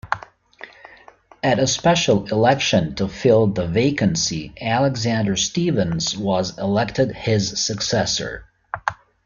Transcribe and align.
At 1.43 1.59
a 1.59 1.67
special 1.67 2.25
election 2.25 2.95
to 2.95 3.07
fill 3.07 3.45
the 3.45 3.67
vacancy, 3.67 4.51
Alexander 4.59 5.35
Stephens 5.35 6.17
was 6.17 6.57
elected 6.57 7.11
his 7.15 7.63
successor. 7.63 8.45